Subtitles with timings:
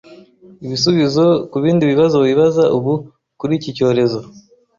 [0.65, 2.93] Ibisubizo ku bindi bibazo wibaza ubu
[3.39, 4.19] kuri iki cyorezo